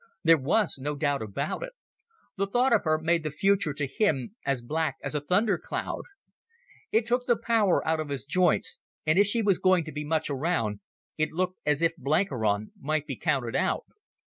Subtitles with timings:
[0.23, 1.73] There was no doubt about it.
[2.35, 6.05] The thought of her made the future to him as black as a thunder cloud.
[6.91, 10.03] It took the power out of his joints, and if she was going to be
[10.03, 10.79] much around,
[11.19, 13.85] it looked as if Blenkiron might be counted out.